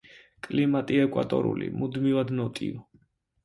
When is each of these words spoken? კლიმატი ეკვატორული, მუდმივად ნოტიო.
კლიმატი 0.47 0.97
ეკვატორული, 1.03 1.69
მუდმივად 1.77 2.35
ნოტიო. 2.41 2.85